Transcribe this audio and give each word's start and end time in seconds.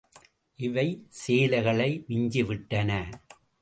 இவை 0.59 0.85
சேலைகளை 1.19 1.89
விஞ்சிவிட்டன. 2.09 2.91